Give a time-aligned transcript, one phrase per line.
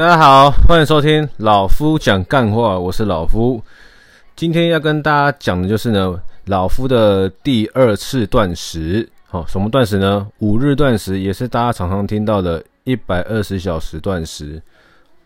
[0.00, 3.62] 大家好，欢迎收听老夫讲干话，我是老夫。
[4.34, 9.06] 今天要跟大家讲的就是呢，老夫的第二次断食。
[9.28, 10.26] 好，什么断食呢？
[10.38, 14.62] 五日断食，也是大家常常听到的一百二十小时断食。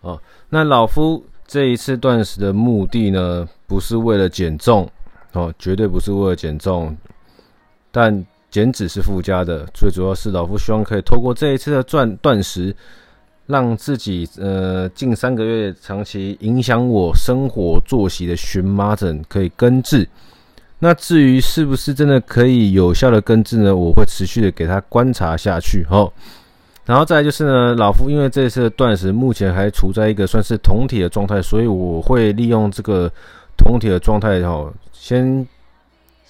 [0.00, 4.90] 哦，那老夫这一次断食的目的呢，不是为了减重，
[5.34, 6.96] 哦，绝对不是为了减重，
[7.92, 9.64] 但减脂是附加的。
[9.72, 12.74] 最主要是老夫希望可以透过这一次的断断食。
[13.46, 20.08] 让自己呃近三个月长期影响我生活作息的荨麻疹可以根治。
[20.78, 23.74] 那至于是不是真的可以有效的根治呢？
[23.74, 25.86] 我会持续的给他观察下去。
[25.90, 26.10] 齁，
[26.84, 33.10] 然后再来就是呢，老夫因为这次的断食目前还处在一个算是酮体的状态，所以我会利用这个
[33.56, 35.46] 酮体的状态齁，先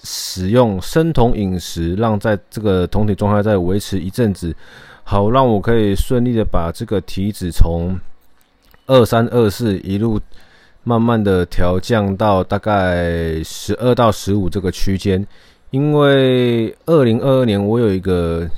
[0.03, 4.55] 使用生酮饮食，让在这个酮体状态再维持一阵子。
[5.07, 7.95] 好，让我可以顺利的把这个体脂从
[8.87, 10.19] 二三二四一路
[10.83, 15.23] 慢慢的调降到大概十二到十五这个区间，
[15.69, 18.49] 因为二零二二年我有一个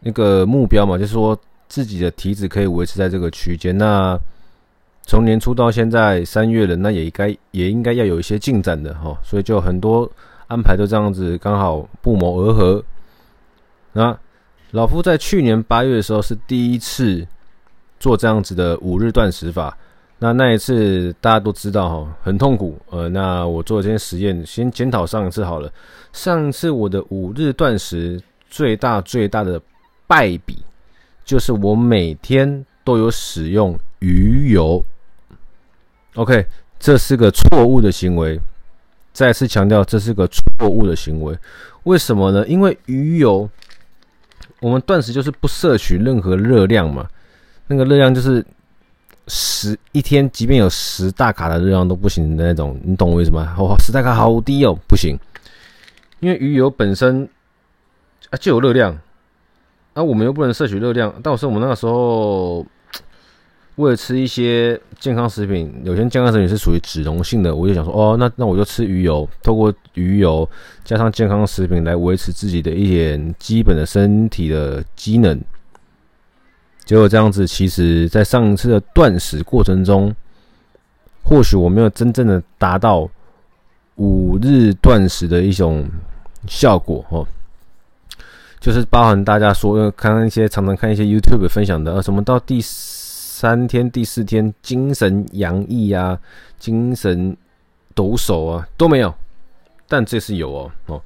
[0.00, 3.76] 那个目标嘛，就是说自己的体脂可以维持在这个区间。
[3.76, 4.18] 那
[5.02, 10.10] 从年初到现在三月了，那也该也应该要有一些进展的哈，所以就很多
[10.46, 12.82] 安排都这样子刚好不谋而合，
[13.92, 14.18] 那。
[14.72, 17.26] 老夫在去年八月的时候是第一次
[17.98, 19.74] 做这样子的五日断食法，
[20.18, 22.78] 那那一次大家都知道哈，很痛苦。
[22.90, 25.72] 呃，那我做这些实验，先检讨上一次好了。
[26.12, 29.58] 上一次我的五日断食最大最大的
[30.06, 30.62] 败笔，
[31.24, 34.84] 就是我每天都有使用鱼油。
[36.14, 36.44] OK，
[36.78, 38.38] 这是个错误的行为。
[39.14, 41.36] 再次强调，这是个错误的行为。
[41.84, 42.46] 为什么呢？
[42.46, 43.48] 因为鱼油。
[44.60, 47.06] 我们断食就是不摄取任何热量嘛，
[47.66, 48.44] 那个热量就是
[49.26, 53.54] 十一天，即便有十大卡的热量都不行的那种，你懂我意思吗？
[53.58, 55.16] 哦，十大卡好低哦，不行，
[56.20, 57.28] 因为鱼油本身
[58.30, 58.98] 啊就有热量，
[59.94, 62.66] 那我们又不能摄取热量，但是我们那个时候。
[63.78, 70.48] 为了吃一些健康食品，有些健康食品是属于脂溶性的，我就想说，哦，那那我就吃鱼油，透过鱼油
[70.84, 75.40] 加上健康食品来维持自己的一点基本的身体的机能。
[76.84, 80.12] 结果这样子，其实在上一次的断食过程中，
[81.22, 83.08] 或许我没有真正的达到
[83.94, 85.88] 五日断食的一种
[86.48, 87.24] 效果哦，
[88.58, 92.60] 就是包含大家说，看一些常常看一些 YouTube 分享的，啊，什么到第。
[93.40, 96.18] 三天第四天精神洋溢啊，
[96.58, 97.36] 精神
[97.94, 99.14] 抖擞啊都没有，
[99.86, 101.00] 但这次有哦哦。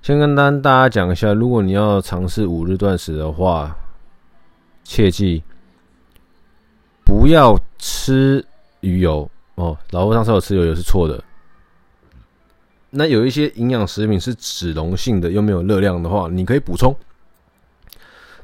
[0.00, 3.76] 先跟大大家讲一下，如果你要尝试五日断食的话，
[4.82, 5.42] 切记
[7.04, 8.42] 不要吃
[8.80, 9.76] 鱼油哦。
[9.90, 11.22] 老夫上次有吃鱼油是错的。
[12.88, 16.96] 那有一些营养食品是脂溶性的，又没有热量的话，你可以补充。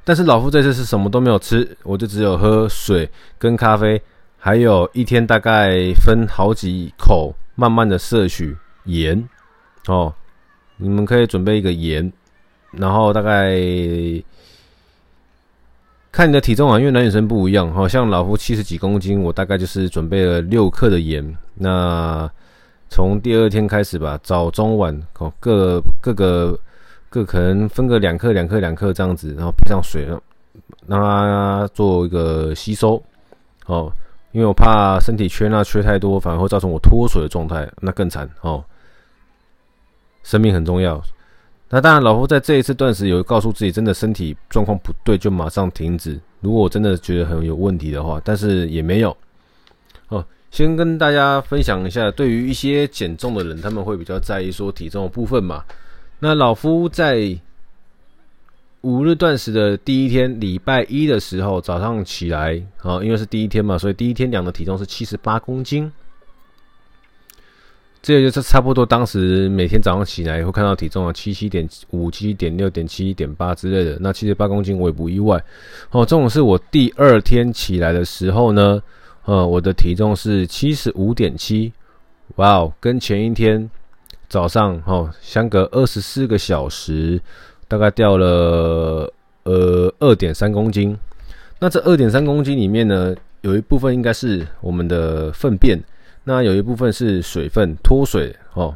[0.03, 4.00] 但是老夫这次是什么都没有吃，我就只有喝水跟咖啡，
[4.38, 9.28] 还有一天大概分好几口，慢慢的摄取盐
[9.87, 10.12] 哦。
[10.78, 12.11] 你们可以准备一个盐，
[12.72, 13.61] 然后大概
[16.11, 21.37] 看你的体重啊，因为男女生不一样，好像老夫七十几公斤，我大概就是准备了六克的盐。
[21.55, 22.28] 那
[22.88, 26.59] 从第二天开始吧，早中晚哦，各各个。
[27.10, 30.06] 各可能分个两克、两克、两克这样子，然后配上水，
[30.87, 33.03] 让它做一个吸收。
[33.66, 33.93] 哦，
[34.32, 38.65] 因为我怕身体缺钠缺太多，反而会造成我脱水的状态，那更惨哦。
[40.22, 41.03] 生命很重要。
[41.69, 46.19] 那当然，老夫在这一次断食有告诉自己，真的身体状况不对就马上停止。
[46.41, 49.16] 如果我真的觉得很有问题的话，但是也没有。
[50.09, 55.65] 哦，先跟大家分享一下，对于一些减重的人，他们会比较在意说体重的部分嘛。
[56.22, 57.38] 那老夫在
[58.82, 65.90] 五日断食的第一天，礼拜一的时候早上起来，啊，因为是第一天嘛，所以第一天量的体重是七十八公斤。
[68.02, 73.96] 这个就是差不多当时每天早上起来会看到体重啊，七七点五、七点六、点七、点八之类的。
[74.00, 75.43] 那七十八公斤我也不意外。
[75.90, 78.82] 哦，这种是我第二天起来的时候呢，
[79.25, 81.73] 呃，我的体重是七十五点七，
[82.37, 83.70] 哇哦，跟前一天。
[84.31, 87.21] 早上哦，相隔二十四个小时，
[87.67, 89.12] 大概掉了
[89.43, 90.97] 呃二点三公斤。
[91.59, 95.77] 那这二点三公斤里面呢，有一部分应该是我们的粪便，
[96.23, 98.73] 那有一部分是水分脱水哦。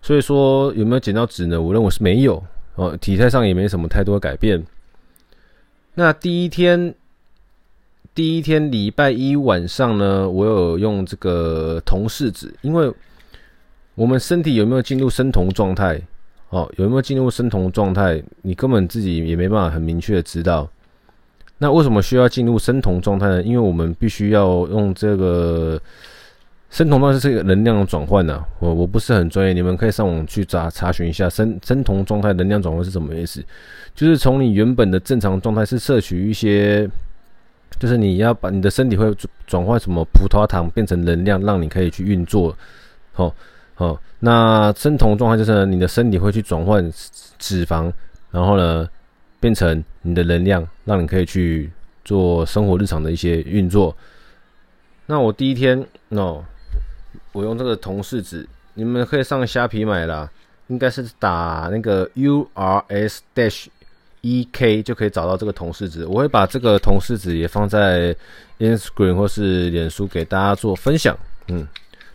[0.00, 1.60] 所以说有没有减到脂呢？
[1.60, 2.42] 我认为是没有
[2.76, 4.64] 哦，体态上也没什么太多改变。
[5.94, 6.94] 那第一天
[8.14, 12.90] 第一天礼拜一晚上呢，我有用这个铜试纸，因为
[13.94, 16.00] 我们身体有没有进入生酮状态，
[16.50, 20.68] 哦，有没有进入生酮状态，你根本自己也没办法很明确的知道。
[21.58, 23.42] 那为什么需要进入生酮状态呢？
[23.42, 25.80] 因为我们必须要用这个
[26.68, 28.44] 生酮状态是这个能量转换呢。
[28.58, 33.42] 我我不是很专业，你们可以上网去查查询一下生生酮状态能量转换是什么意思。
[33.94, 36.90] 就是从你原本的正常状态是摄取一些，
[37.78, 39.14] 就是你要把你的身体会
[39.46, 42.54] 转换什么葡萄糖变成能量，让你可以去运作。
[43.12, 43.32] 好，
[43.74, 46.92] 好，那生酮状态就是，你的身体会去转换
[47.38, 47.92] 脂肪，
[48.30, 48.88] 然后呢
[49.40, 51.70] 变成你的能量，让你可以去
[52.04, 53.96] 做生活日常的一些运作。
[55.06, 56.44] 那我第一天哦，
[57.32, 60.30] 我用这个铜试纸，你们可以上虾皮买啦，
[60.68, 63.66] 应该是打那个 URS dash。
[64.26, 68.16] E K 就可以找到这个铜试纸，我会把这个铜试纸也放在
[68.58, 71.14] Instagram 或是脸书给大家做分享。
[71.48, 71.68] 嗯，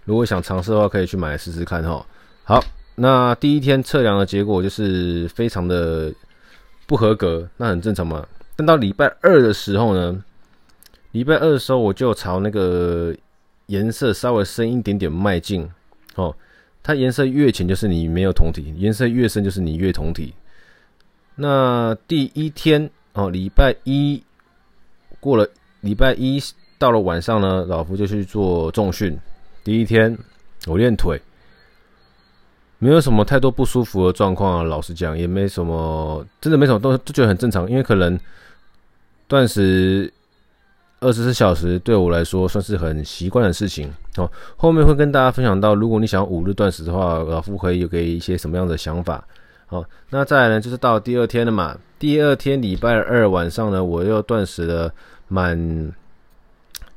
[0.09, 2.03] 如果想尝试的话，可以去买来试试看哈。
[2.43, 2.63] 好，
[2.95, 6.11] 那第一天测量的结果就是非常的
[6.87, 8.25] 不合格，那很正常嘛。
[8.55, 10.19] 但到礼拜二的时候呢，
[11.11, 13.15] 礼拜二的时候我就朝那个
[13.67, 15.69] 颜色稍微深一点点迈进。
[16.15, 16.35] 哦，
[16.81, 20.33] 它颜色越浅就是你没有酮体，颜色越深就是你越酮体。
[21.35, 24.23] 那第一天哦，礼拜一
[25.19, 25.47] 过了，
[25.81, 26.41] 礼拜一
[26.79, 29.15] 到了晚上呢，老夫就去做重训。
[29.63, 30.17] 第一天
[30.67, 31.21] 我练腿，
[32.77, 34.63] 没有什么太多不舒服的状况啊。
[34.63, 37.69] 老实讲，也没什么，真的没什么，都都觉得很正常。
[37.69, 38.19] 因为可能
[39.27, 40.11] 断食
[41.01, 44.29] 二十四小时对我来说算是很习惯的事情哦。
[44.57, 49.23] 后面会跟大家分享到，如果你想五日断食的话，老夫可以有给一些什么样的想法。
[49.65, 51.77] 好，那再来呢，就是到第二天了嘛。
[51.99, 54.91] 第二天礼拜二晚上呢，我又断食了
[55.27, 55.93] 满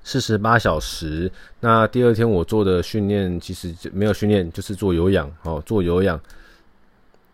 [0.03, 1.31] 四十八小时。
[1.61, 5.31] 那第二天我做的训练其实就没有训练，就是做有氧。
[5.43, 6.21] 哦，做有氧。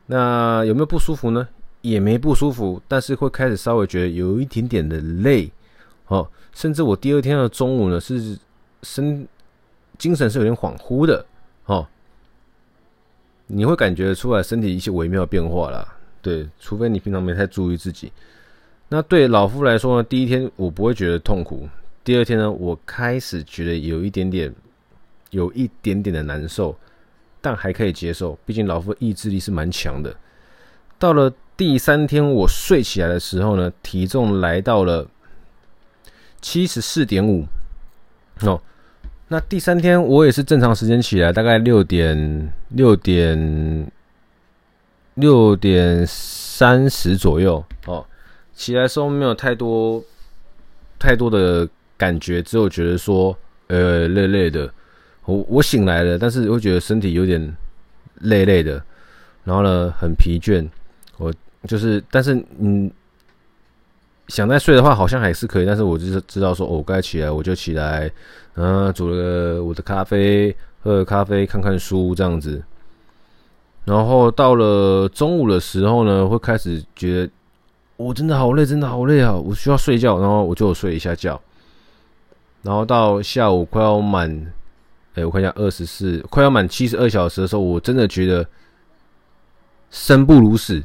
[0.06, 1.46] 那有没有不舒服呢？
[1.80, 5.50] 也没不舒服，但是会开始稍微觉得有一点点的累。
[6.06, 8.38] 哦，甚至我第二天的中午呢，是
[8.82, 9.26] 身
[9.96, 11.24] 精神是有点恍惚的。
[11.66, 11.86] 哦。
[13.50, 18.12] 你会感觉出来身体一些微妙变化啦，对，除非你平常没太注意自己。
[18.90, 21.66] 那对老夫来说呢，第一天我不会觉得痛苦，
[22.08, 24.50] 第二天呢，我开始觉得有一点点，
[25.28, 26.74] 有一点点的难受，
[27.38, 30.16] 但还可以接受，毕竟老夫意志力是蛮强的。
[30.98, 35.06] 到了第三天，我睡起来的时候呢，体重来到了
[36.40, 37.44] 七十四点五，
[38.40, 38.58] 哦。
[39.28, 43.92] 那第三天我也是正常时间起来，大概六点六点
[45.12, 48.06] 六点三十左右哦。
[48.54, 50.02] 起来时候没有太多
[50.98, 53.36] 太多的感觉，只有觉得说
[53.66, 54.72] 呃累累的。
[55.26, 57.54] 我我醒来了，但是会觉得身体有点
[58.20, 58.82] 累累的，
[59.44, 60.66] 然后呢很疲倦。
[61.18, 61.30] 我
[61.66, 62.90] 就是，但是嗯。
[64.28, 68.12] 想再睡的话，好像还是可以，但是我就是知道说，哦，该起来我就起来，
[68.56, 72.62] 嗯，煮了我的咖啡，喝了咖啡，看看书这样子。
[73.86, 77.32] 然后到了中午的时候呢，会开始觉得
[77.96, 81.40] 我真的好累，真的好累啊，我需要睡觉，然后我就睡一下觉。
[82.68, 84.30] 然后到下午快要满，
[85.14, 88.46] 哎，我看一下二十四，快要满七十二小时的时候，我真的觉得
[89.90, 90.84] 生不如死，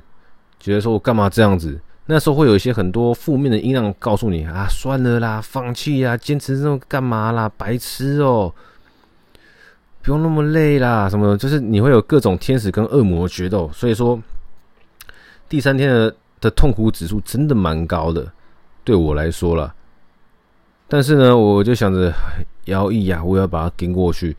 [0.62, 1.78] 觉得说我干嘛这样子。
[2.06, 8.54] 那时候会有一些很多负面的音量告诉你啊，算了啦，放弃啊，坚持这种干嘛啦，白痴哦，
[10.02, 14.18] 不用那么累啦，什么就是你会有各种天使跟恶魔决斗，所以说
[15.50, 18.32] 第三天的的痛苦指数真的蛮高的，
[18.86, 19.76] 对我来说啦。
[20.94, 22.14] 但是呢，我就想着
[22.66, 24.38] 摇一咬，我要把它顶过去。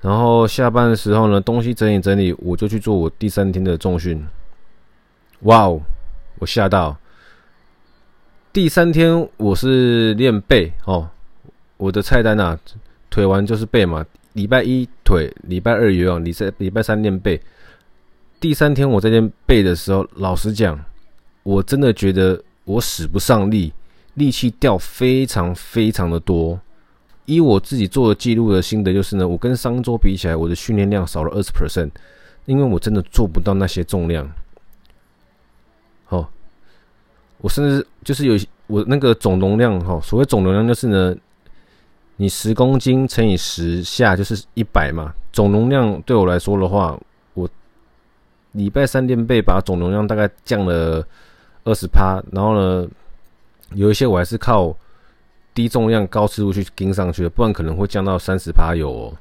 [0.00, 4.26] 然后下班的时候呢，东西整理整理，我就去做我第三天的重训。
[5.40, 5.78] 哇哦！
[6.38, 6.96] 我吓到，
[8.54, 11.06] 第三天我是练背哦，
[11.76, 12.58] 我的菜单啊，
[13.10, 14.02] 腿完就是背嘛。
[14.32, 17.38] 礼拜一腿，礼拜二游泳，礼拜礼拜三练背。
[18.40, 20.82] 第三天我在练背的时候，老实讲，
[21.42, 23.70] 我真的觉得我使不上力，
[24.14, 26.60] 力气掉非常非常的多。
[27.24, 31.90] 依我自己做的记录的心得就是呢，我跟上周比起来，我的训练量少了二十 percent，
[32.46, 34.28] 因为我真的做不到那些重量。
[36.08, 36.26] 哦，
[37.38, 41.14] 我甚至就是有我那个总容量哈，所谓总容量就是呢，
[42.16, 45.14] 你十公斤乘以十下就是一百嘛。
[45.32, 46.98] 总容量对我来说的话，
[47.34, 47.48] 我
[48.50, 51.06] 礼拜三练背把总容量大概降了
[51.64, 52.88] 二十趴，然后呢，
[53.74, 54.76] 有一些我还是靠
[55.54, 59.14] 低重量高次数去盯上去的，不然可能会降到三十趴有哦。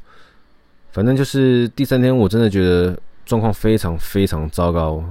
[0.91, 5.03] 反正就是第三天，我真的觉得状况非常非常糟糕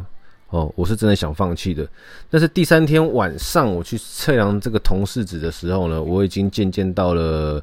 [0.50, 1.88] 哦，我是真的想放弃的。
[2.28, 7.62] 但是第三天晚上我去测量这个铜试纸的时候呢，我已经渐渐到了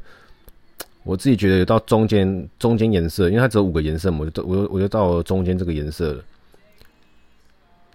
[1.04, 6.24] 我自己觉得有到中间中间颜色，因为它只有五个颜色嘛，我就我我就到中间这个颜色了。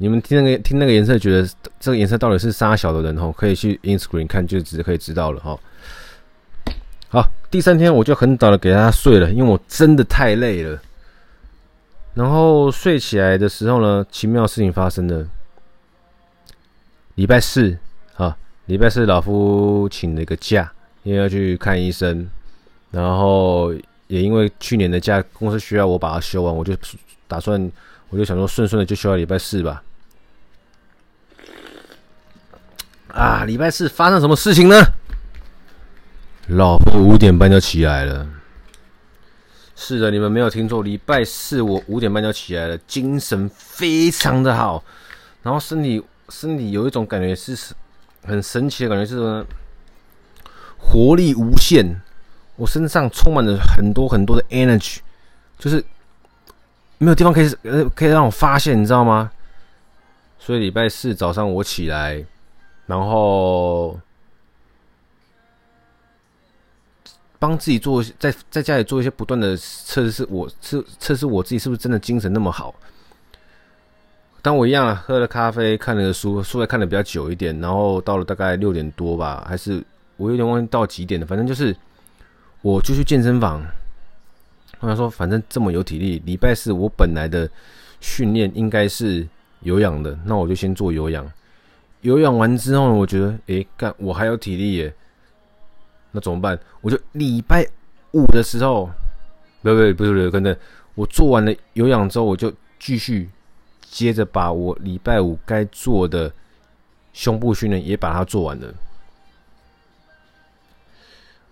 [0.02, 5.56] 你们听那个听那个颜色，觉得这个颜色到底是啥小的人吼，可以去 Instagram 看，就只可以知道了哈。
[7.09, 10.76] 好，第三天我就很早的给他睡了，因为我真的太累了。
[12.14, 15.25] 然后睡起来的时候呢，奇妙事情发生了。
[17.14, 17.78] 礼拜四
[18.16, 20.73] 啊，礼拜四老夫请了一个假，
[21.04, 22.28] 因为要去看医生。
[22.90, 23.73] 然后
[24.09, 26.76] 也因为去年的假，公司需要我把它休完，我就
[27.28, 27.71] 打算，
[28.09, 29.80] 我就想说顺顺的就休到礼拜四吧。
[33.12, 34.76] 啊，礼拜四发生什么事情呢？
[36.49, 38.26] 老婆五点半就起来了。
[39.76, 44.83] 是的，你们没有听错，礼拜四我五点半就起来了，精神非常的好，
[45.42, 47.75] 然后身体身体有一种感觉是
[48.25, 49.45] 很神奇的感觉，是什么？
[50.78, 52.00] 活力无限，
[52.57, 54.99] 我身上充满了很多很多的 energy，
[55.59, 55.85] 就是
[56.99, 59.31] 没有地方可以呃可以让我发泄，你知道吗？
[60.38, 62.25] 所以礼拜四早上我起来，
[62.92, 63.99] 然后。
[67.38, 72.72] 帮自己做在在家里做一些不断的测试，我测测试我自己是不是真的精神那么好。
[74.40, 79.82] 当我一样喝了咖啡，看了书，书也看的比较久一点，然后到了大概六点多吧，还是
[80.16, 81.26] 我有点忘记到几点了。
[81.26, 81.76] 反正就是
[82.61, 83.61] 我就去健身房。
[84.78, 87.50] 我想说，反正这么有体力，礼拜四我本来的
[88.00, 89.26] 训练应该是
[89.62, 91.28] 有氧的，那我就先做有氧。
[92.02, 94.92] 有氧完之后呢，我觉得，诶，干，我还有体力耶。
[96.11, 96.59] 那怎么办？
[96.80, 97.66] 我就礼拜
[98.12, 98.90] 五的时候，
[99.62, 100.56] 不不不，不是不是，跟着
[100.94, 103.30] 我做完了有氧之后，我就继续
[103.80, 106.30] 接着把我礼拜五该做的
[107.12, 108.75] 胸部训练也把它做完了，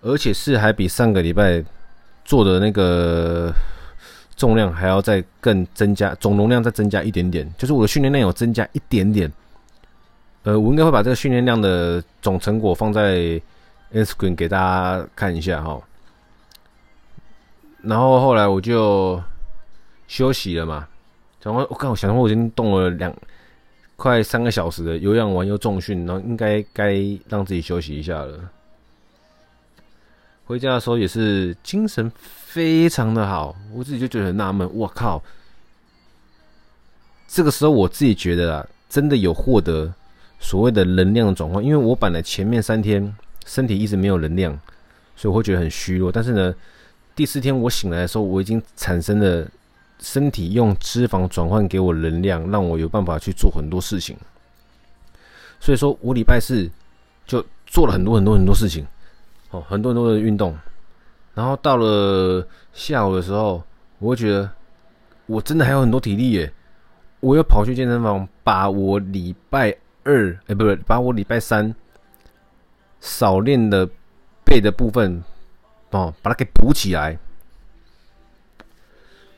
[0.02, 1.64] 而且是还比上个礼拜
[2.24, 3.52] 做的那个
[4.36, 9.32] 重量还要再更增加，总容量再增加一点点，就是我的训练量有增加一点点。
[10.42, 13.40] 呃，我应该会把这个训练量的总成果放在。
[13.92, 15.82] Instagram 给大家看一下哈，
[17.82, 19.20] 然后后来我就
[20.06, 20.86] 休息了嘛。
[21.42, 23.12] 然后我看，我想说我已经动了两
[23.96, 26.94] 快三个小时了，有氧完又重训，然后应该该
[27.28, 28.38] 让自己休息一下了。
[30.46, 35.20] 回家的时候也是精神非常的好，我自己就觉得很纳闷，我靠！
[37.26, 39.92] 这个时候我自己觉得啊，真的有获得
[40.40, 43.14] 所谓的能量转换，因为我本来前面三天。
[43.46, 44.56] 身体一直没有能量，
[45.16, 46.12] 所以我会觉得很虚弱。
[46.12, 46.54] 但是呢，
[47.16, 49.44] 第四天我醒来的时候，我已经产生了
[49.98, 54.16] 身体用脂肪转换给我能量，让我有办法去做很多事情。
[55.58, 56.70] 所以说我礼拜四
[57.26, 58.86] 就做了很多很多很多事情，
[59.50, 60.56] 哦，很多很多的运动。
[61.34, 63.60] 然后到了下午的时候，
[63.98, 64.48] 我会觉得
[65.26, 66.52] 我真的还有很多体力耶！
[67.20, 71.74] 我又跑去健身房，把我礼拜二，哎，不对，把我礼拜三。
[73.00, 73.88] 少练的
[74.44, 75.24] 背的部分，
[75.88, 77.18] 哦，把它给补起来。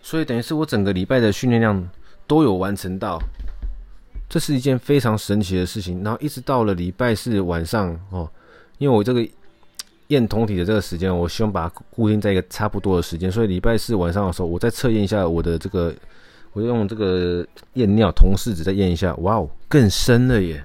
[0.03, 1.89] 所以等于是我整个礼拜的训练量
[2.27, 3.23] 都有完成到，
[4.29, 6.03] 这是一件非常神奇的事情。
[6.03, 8.29] 然后一直到了礼拜四晚上哦，
[8.79, 9.25] 因为我这个
[10.09, 13.31] 验酮体的这个时间，我希望把它固定在一个差不多的时间。
[13.31, 15.95] 所以礼拜四晚上的时候，我再测验一下我的这个，
[16.53, 20.63] 我用这个验尿铜试纸再验一下，哇哦，更深了耶！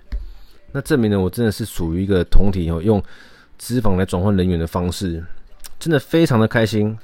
[0.74, 3.02] 那证明了我真的是属于一个酮体哦，用
[3.58, 5.24] 脂肪来转换能源的方式，
[5.80, 6.96] 真的非常的开心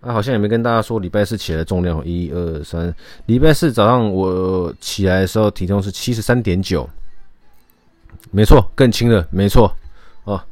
[0.00, 0.12] 啊！
[0.12, 2.92] 好像也没跟大家说礼拜四起来的重量，一二三，
[3.26, 6.88] 礼拜四早上我起来的时候体重是七十三点九，
[8.30, 9.70] 没错，更轻了，没错
[10.24, 10.42] 哦。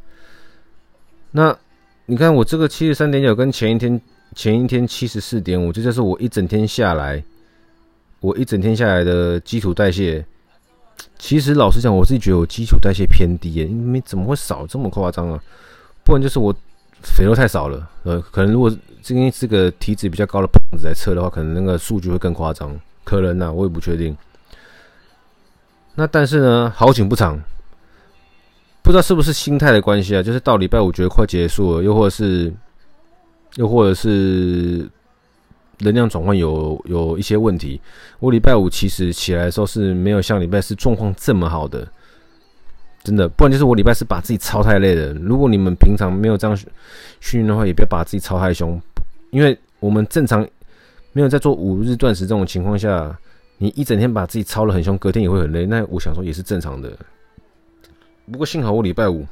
[1.30, 1.56] 那
[2.04, 4.00] 你看我这个七十三点九跟前一天
[4.34, 7.24] 前一天七十四点五，这就是我一整天下来，
[8.20, 10.24] 我一整天下来的基础代谢。
[11.18, 15.40] 其实老实讲，我自己觉得我基础代谢偏低耶，因为怎么会少这么夸张啊？
[16.04, 16.54] 不然就是我
[17.02, 18.70] 肥肉太少了，呃，可能如果
[19.02, 24.16] 今天这个体脂比较高的胖子来测的话，可能那个数据会更夸张，可能呐，我也不确定。
[25.94, 27.38] 那但是呢，好景不长，
[28.82, 30.22] 不知道是不是心态的关系啊？
[30.22, 32.52] 就是到礼拜五觉得快结束了，又或者是，
[33.54, 34.88] 又或者是。
[35.78, 37.80] 能量转换有有一些问题。
[38.18, 41.86] 我礼拜五其实起来的时候是没有像礼拜四状况这么好的，
[43.02, 45.12] 真的，不然就是我礼拜四把自己操太累了。
[45.14, 46.56] 如果你们平常没有这样
[47.20, 48.80] 训练的话，也不要把自己操太凶，
[49.30, 50.46] 因为我们正常
[51.12, 53.16] 没有在做五日断食这种情况下，
[53.58, 55.66] 你一整天把自己操得很凶，隔天也会很累。
[55.66, 56.90] 那我想说也是正常的。
[58.30, 59.24] 不过幸好我礼拜五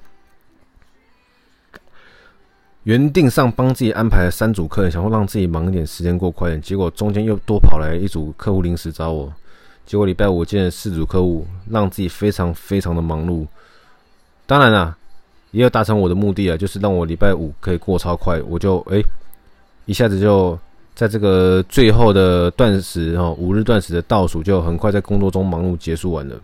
[2.85, 6.61] 原定上帮自己安排了三组客人，想说让自己忙一点，时间过快一点。
[6.61, 9.33] 结果中间又多跑来一组客户临时找我，
[9.87, 13.47] 结果礼拜五见了四组客户，让自己非常非常的忙碌。
[14.47, 14.95] 当然啦，
[15.53, 19.00] 也有达成我的目的啊，就是让我礼拜五可以过超快，我就哎、
[19.87, 20.59] 一下子就
[20.95, 26.38] 在这个最后的断食哈，五日断食的倒数，就很快在工作中忙碌结束完了。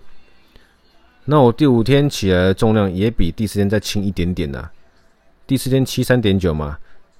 [1.26, 4.70] 那我第五天起来的重量也比第四天再轻一点点呐，
[5.50, 6.78] 第四天七三点九嘛，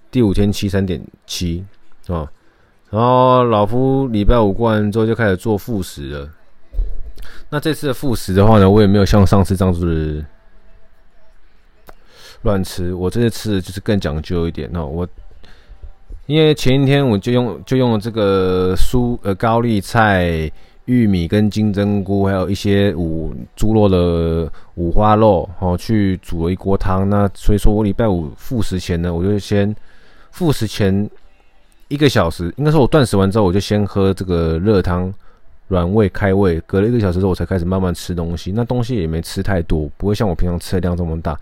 [0.09, 1.65] 第五天七三点七
[2.07, 2.31] 啊。
[2.89, 6.31] 然后老夫礼拜五过完之后就开始做复食了。
[7.49, 10.25] 那这次的复食的话呢，我也没有像上次这样子。
[12.43, 14.87] 乱吃，我这次吃的就是更讲究一点哦。
[14.87, 15.09] 我
[16.27, 20.49] 因为前一天我就用就用了这个蔬呃高丽菜、
[20.87, 27.09] 玉米跟金针菇，还有一些五猪肉的五花肉哦，去煮了一锅汤。
[27.09, 29.75] 那所以说我礼拜五复食前呢，我就先
[30.33, 31.09] 复食前
[31.89, 35.13] 一个小时，应该说我断食完之后，我就先喝这个热汤
[35.69, 36.61] 暖胃开胃。
[36.67, 38.51] 隔了一个小时之后，我才开始慢慢吃东西。
[38.53, 41.39] 那东西也没吃太多，不会像我平常吃的量这么大。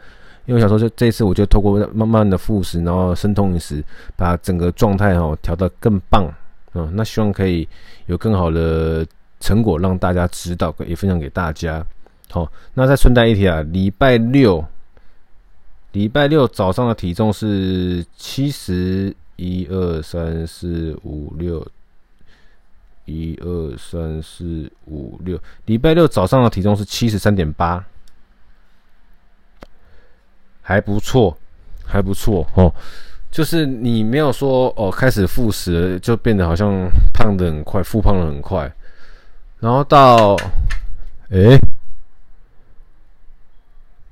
[0.47, 3.85] 因为我想说，就这次我就透过慢慢的复食，然后生酮饮食，
[4.16, 6.26] 把整个状态哈调得更棒，
[6.73, 7.68] 嗯，那希望可以
[8.07, 9.07] 有更好的
[9.40, 11.85] 成果让大家知道，也分享给大家。
[12.30, 14.64] 好，那再顺带一提啊，礼拜六，
[15.92, 21.66] 礼拜六早上的体重是七十一二三四五六，
[23.07, 27.85] 一二三四五六，礼拜六早上的体重是七十三点八。
[30.61, 31.35] 还不错，
[31.87, 32.71] 还不错哦。
[33.30, 38.71] 就是你没有说哦，开始复食就变得好像胖的很快，复胖的很快。
[39.60, 40.36] 然后到，
[41.30, 41.58] 诶，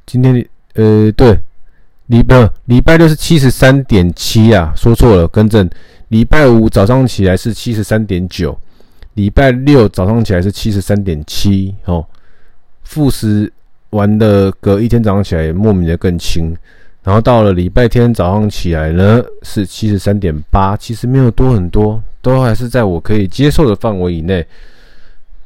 [0.04, 1.38] 今天呃，对，
[2.06, 5.68] 礼拜礼拜六是七十三点七啊，说错了，更正。
[6.08, 8.58] 礼拜五早上起来是七十三点九，
[9.14, 12.06] 礼拜六早上起来是七十三点七哦，
[12.84, 13.52] 复食。
[13.90, 16.54] 玩的隔一天早上起来莫名的更轻，
[17.04, 24.44] 然后到了礼拜天早上起来呢是七十三点八，其实没有多很多，都还是在我可以接受的范围以内。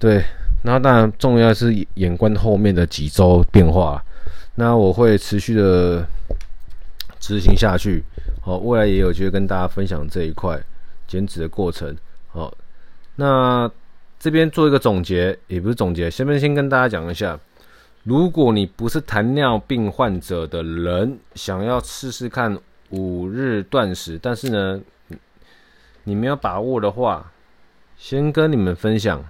[0.01, 0.25] 对，
[0.63, 4.03] 那当然重要是眼观后面的几周变化，
[4.55, 6.05] 那我会持续的
[7.21, 8.03] 执行下去。
[8.41, 10.59] 好，未来也有机会跟大家分享这一块
[11.07, 11.95] 减脂的过程。
[12.29, 12.51] 好，
[13.17, 13.71] 那
[14.19, 17.39] 这边做一个总结，也不是总结，先先跟大家讲一下。
[18.05, 22.59] 如果你不是糖尿病患者的人，想要试试看
[22.89, 24.81] 五日断食，但是呢，
[26.05, 27.31] 你没有把握的话，
[27.99, 29.23] 先跟你们分享，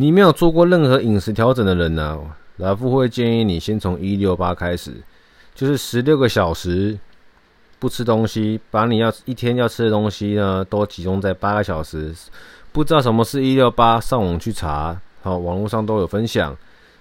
[0.00, 2.18] 你没有做过任何饮食调整的人呢、啊，
[2.56, 4.94] 老夫会建议你先从一六八开始，
[5.54, 6.98] 就是十六个小时
[7.78, 12.14] 不吃东西，把你要一天要吃的东西呢，都集中在八个小时。
[12.72, 14.98] 不知道什么是一六八，上网去查。
[15.20, 16.56] 好，网络上都有分享。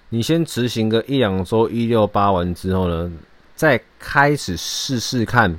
[0.10, 3.10] 你先执行个一两周一六八完之后呢，
[3.56, 5.58] 再开始试试看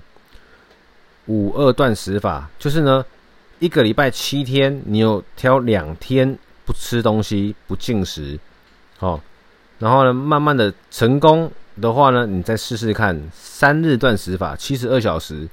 [1.25, 2.51] 五二断食法。
[2.59, 3.03] 就是呢，
[3.61, 6.39] 一个礼拜七天，你有挑两天
[6.71, 8.39] 不吃东西、不进食。
[8.97, 9.21] 好，
[9.81, 15.49] 然后呢，慢慢的成功的话呢，你再试试看三日断食法，七十二小时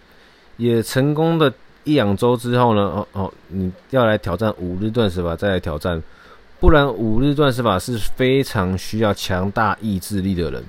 [0.57, 1.51] 也成功的
[1.85, 5.99] 一两周之后呢，哦哦，你要来挑战五日断食法，再来挑战。
[6.59, 10.63] 不然五日断食法是非常需要强大意志力的人，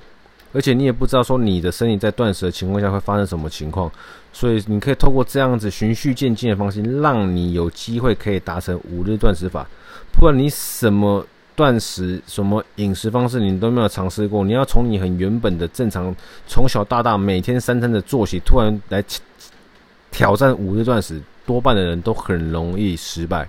[0.51, 3.91] 而且你也不知道说你的身体在断食的情况下会发生什么情况，
[4.33, 9.67] 所以你可以透过这样子循序渐进的方式，让你有机会可以达成五日断食法。
[10.19, 16.13] 不然你什么断食、什么饮食方式你都没有尝试过，你要从你很原本的正常
[16.45, 19.01] 从小到大每天三餐的作息，突然来
[20.11, 23.47] 挑战五日断食，多半的人都很容易失败，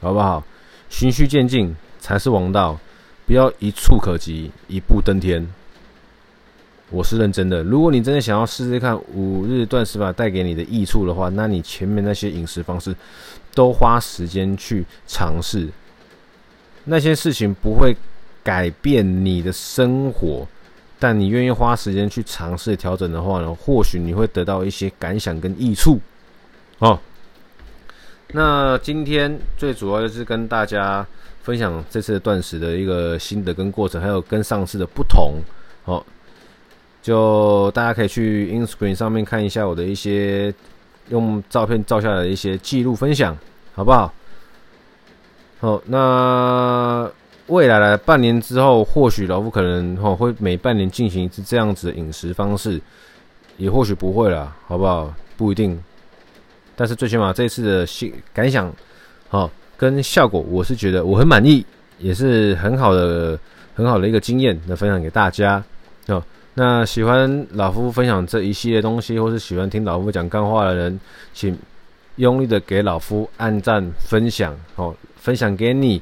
[0.00, 0.44] 好不好？
[0.88, 2.78] 循序渐进才是王道，
[3.26, 5.44] 不要一触可及，一步登天。
[6.90, 7.64] 我是认真的。
[7.64, 12.94] 如果你真的想要试试看五日断食法带给你的益处的话，那你前面那些饮食方式
[13.56, 15.68] 都花时间去尝试。
[16.86, 17.96] 那些事情不会
[18.42, 20.46] 改变你的生活，
[20.98, 26.00] 但你愿意花时间去尝试调整的话呢，或许你会得到一些感想跟益处。
[26.78, 26.98] 哦。
[28.32, 31.06] 那今天最主要就是跟大家
[31.42, 35.34] 分享这次的断食的一个心得跟过程，还有跟上次的不同，
[35.84, 36.04] 好，
[37.00, 40.52] 就大家可以去 Instagram 上面看一下我的一些
[41.08, 43.36] 用照片照下来的一些记录分享，
[43.74, 44.12] 好不好？
[45.58, 47.10] 好，那
[47.46, 52.80] 未来的半年之后，或许老夫可能哈会每半年进行一次这样子的饮食方式，
[53.56, 55.12] 也或许不会啦，好不好？
[55.36, 55.78] 不一定。
[56.74, 58.72] 但是最起码这次的心感想，
[59.28, 59.50] 好。
[59.78, 61.62] 跟效果，我是觉得我很满意，
[61.98, 63.38] 也是很好的、
[63.74, 65.62] 很好的一个经验，能分享给大家
[66.06, 66.22] 哦。
[66.54, 70.98] 那喜欢老夫分享这一系列东西，或是喜欢听老夫讲干话的人，
[71.34, 71.54] 请
[72.16, 76.00] 用力的给老夫按赞、分享哦，分享给你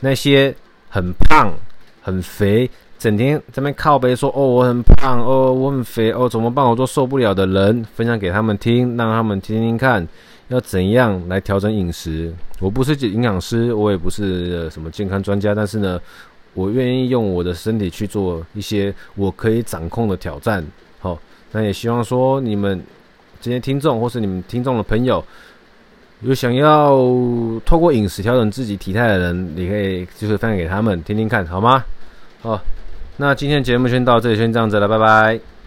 [0.00, 0.54] 那些
[0.88, 1.52] 很胖、
[2.00, 10.06] 很肥，整天在那边靠背说哦我很胖哦我很肥哦怎么办我都受不了的人，分享给他们听，让他们听听看。
[10.48, 12.32] 要怎样来调整饮食？
[12.60, 16.00] 我不是营养师，我也不是什么健康专家，但是呢，
[16.54, 20.64] 我愿意用我的身体去做一些我可以掌控的挑战。
[21.00, 21.18] 好，
[21.50, 22.80] 那也希望说你们
[23.40, 25.20] 这些听众或是你们听众的朋友，
[26.22, 26.96] 有想要
[27.64, 31.84] 透过饮食调整自己体态的人，你可以就是分享给他们听听看，好吗？
[32.40, 32.60] 好，
[33.16, 35.55] 那今天节目先到这里，先这样子了，拜拜。